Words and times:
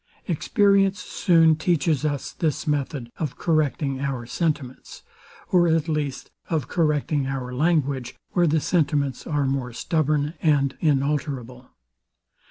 Experience 0.25 0.97
soon 0.99 1.55
teaches 1.55 2.03
us 2.03 2.31
this 2.31 2.65
method 2.65 3.11
of 3.19 3.37
correcting 3.37 3.99
our 3.99 4.25
sentiments, 4.25 5.03
or 5.51 5.67
at 5.67 5.87
least, 5.87 6.31
of 6.49 6.67
correcting 6.67 7.27
our 7.27 7.53
language, 7.53 8.15
where 8.31 8.47
the 8.47 8.59
sentiments 8.59 9.27
are 9.27 9.45
more 9.45 9.71
stubborn 9.71 10.33
and 10.41 10.75
inalterable. 10.79 11.69